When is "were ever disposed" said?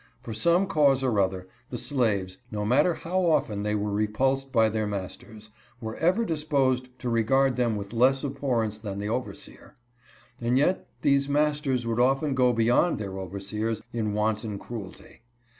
5.79-6.87